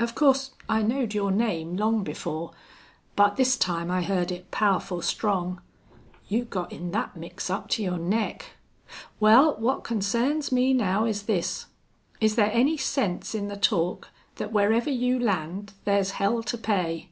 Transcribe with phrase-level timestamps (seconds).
[0.00, 2.50] Of course I knowed your name long before,
[3.14, 5.60] but this time I heerd it powerful strong.
[6.26, 8.56] You got in thet mix up to your neck....
[9.20, 11.66] Wal, what consarns me now is this.
[12.20, 17.10] Is there any sense in the talk thet wherever you land there's hell to pay?"